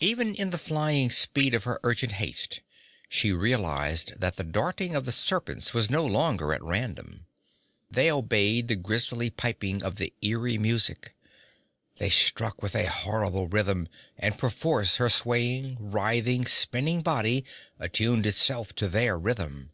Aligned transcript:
Even 0.00 0.34
in 0.34 0.50
the 0.50 0.58
flying 0.58 1.08
speed 1.08 1.54
of 1.54 1.62
her 1.62 1.78
urgent 1.84 2.14
haste 2.14 2.62
she 3.08 3.30
realized 3.32 4.12
that 4.18 4.34
the 4.34 4.42
darting 4.42 4.96
of 4.96 5.04
the 5.04 5.12
serpents 5.12 5.72
was 5.72 5.88
no 5.88 6.04
longer 6.04 6.52
at 6.52 6.60
random. 6.64 7.26
They 7.88 8.10
obeyed 8.10 8.66
the 8.66 8.74
grisly 8.74 9.30
piping 9.30 9.80
of 9.84 9.98
the 9.98 10.12
eery 10.20 10.58
music. 10.58 11.14
They 11.98 12.10
struck 12.10 12.60
with 12.60 12.74
a 12.74 12.90
horrible 12.90 13.46
rhythm, 13.46 13.88
and 14.18 14.36
perforce 14.36 14.96
her 14.96 15.08
swaying, 15.08 15.76
writhing, 15.78 16.44
spinning 16.46 17.00
body 17.00 17.44
attuned 17.78 18.26
itself 18.26 18.74
to 18.74 18.88
their 18.88 19.16
rhythm. 19.16 19.70